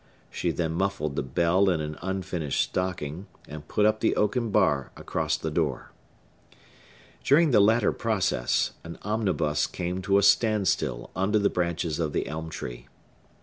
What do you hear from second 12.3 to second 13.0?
tree.